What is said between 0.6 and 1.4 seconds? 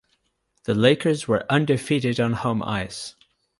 The Lakers